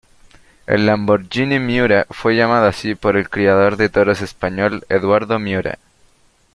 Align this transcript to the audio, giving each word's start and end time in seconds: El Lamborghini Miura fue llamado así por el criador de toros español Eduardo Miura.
El 0.65 0.87
Lamborghini 0.87 1.59
Miura 1.59 2.07
fue 2.09 2.35
llamado 2.35 2.65
así 2.65 2.95
por 2.95 3.17
el 3.17 3.29
criador 3.29 3.77
de 3.77 3.87
toros 3.89 4.23
español 4.23 4.83
Eduardo 4.89 5.37
Miura. 5.37 5.77